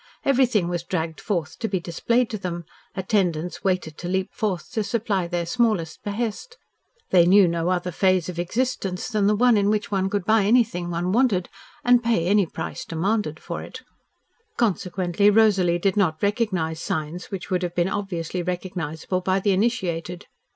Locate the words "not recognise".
15.95-16.81